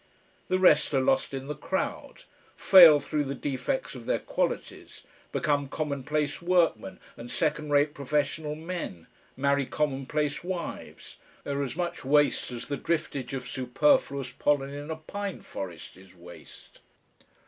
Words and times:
The 0.47 0.57
rest 0.57 0.95
are 0.95 0.99
lost 0.99 1.31
in 1.31 1.45
the 1.45 1.53
crowd, 1.53 2.23
fail 2.55 2.99
through 2.99 3.25
the 3.25 3.35
defects 3.35 3.93
of 3.93 4.07
their 4.07 4.17
qualities, 4.17 5.03
become 5.31 5.67
commonplace 5.67 6.41
workmen 6.41 6.99
and 7.15 7.29
second 7.29 7.69
rate 7.69 7.93
professional 7.93 8.55
men, 8.55 9.05
marry 9.37 9.67
commonplace 9.67 10.43
wives, 10.43 11.17
are 11.45 11.61
as 11.61 11.75
much 11.75 12.03
waste 12.03 12.49
as 12.51 12.65
the 12.65 12.77
driftage 12.79 13.33
of 13.33 13.47
superfluous 13.47 14.31
pollen 14.31 14.73
in 14.73 14.89
a 14.89 14.95
pine 14.95 15.41
forest 15.41 15.95
is 15.95 16.15
waste." 16.15 16.79